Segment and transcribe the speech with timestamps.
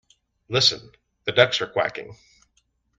[0.49, 0.93] Listen!
[1.25, 2.17] The ducks are quacking!